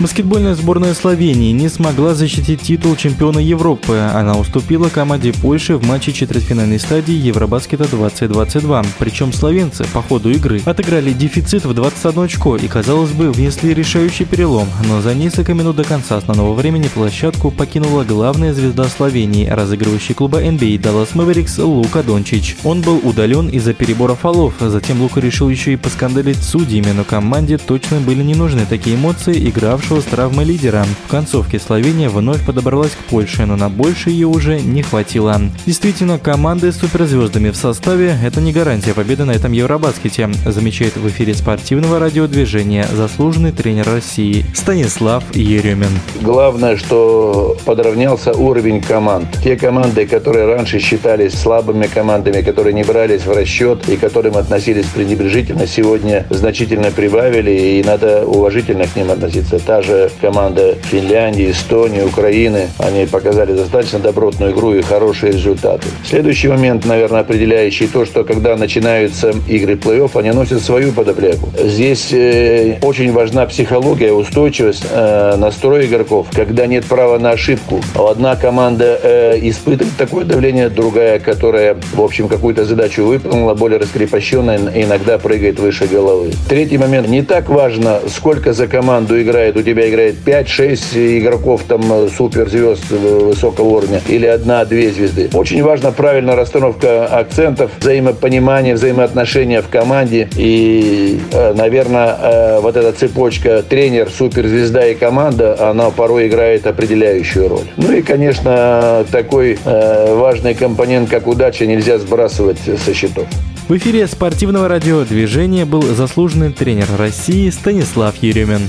[0.00, 3.98] Баскетбольная сборная Словении не смогла защитить титул чемпиона Европы.
[4.14, 8.84] Она уступила команде Польши в матче четвертьфинальной стадии Евробаскета 2022.
[9.00, 14.24] Причем словенцы по ходу игры отыграли дефицит в 21 очко и, казалось бы, внесли решающий
[14.24, 14.68] перелом.
[14.86, 20.40] Но за несколько минут до конца основного времени площадку покинула главная звезда Словении, разыгрывающий клуба
[20.40, 22.56] NBA Dallas Mavericks Лука Дончич.
[22.62, 24.54] Он был удален из-за перебора фолов.
[24.60, 29.48] Затем Лука решил еще и поскандалить судьями, но команде точно были не нужны такие эмоции,
[29.48, 30.84] игравшие вышел с травмой лидера.
[31.06, 35.40] В концовке Словения вновь подобралась к Польше, но на больше ее уже не хватило.
[35.64, 41.08] Действительно, команды с суперзвездами в составе– это не гарантия победы на этом Евробаскете, замечает в
[41.08, 45.90] эфире спортивного радиодвижения заслуженный тренер России Станислав Еремин.
[46.20, 49.28] Главное, что подравнялся уровень команд.
[49.42, 54.36] Те команды, которые раньше считались слабыми командами, которые не брались в расчет и к которым
[54.36, 59.58] относились пренебрежительно, сегодня значительно прибавили, и надо уважительно к ним относиться.
[59.58, 65.88] Та же команда Финляндии, Эстонии, Украины, они показали достаточно добротную игру и хорошие результаты.
[66.04, 71.48] Следующий момент, наверное, определяющий то, что когда начинаются игры плей-офф, они носят свою подоплеку.
[71.58, 77.80] Здесь э, очень важна психология, устойчивость, э, настрой игроков, когда нет права на ошибку.
[77.94, 84.58] Одна команда э, испытывает такое давление, другая, которая, в общем, какую-то задачу выполнила, более раскрепощенная,
[84.74, 86.32] иногда прыгает выше головы.
[86.48, 87.08] Третий момент.
[87.08, 92.90] Не так важно, сколько за команду играет у тебя играет 5-6 игроков там э, суперзвезд
[92.90, 95.28] высокого уровня или одна-две звезды.
[95.34, 100.28] Очень важна правильная расстановка акцентов, взаимопонимание, взаимоотношения в команде.
[100.36, 107.48] И, э, наверное, э, вот эта цепочка тренер, суперзвезда и команда, она порой играет определяющую
[107.48, 107.66] роль.
[107.76, 113.26] Ну и, конечно, такой важный компонент, как удача, нельзя сбрасывать со счетов.
[113.68, 118.62] В эфире спортивного радиодвижения был заслуженный тренер России Станислав Еремин.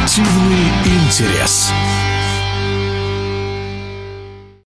[0.00, 1.74] Спортивный интерес.